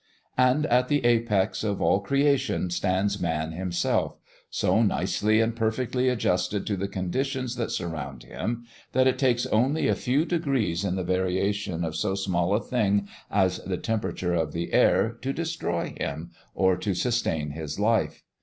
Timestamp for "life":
17.79-18.23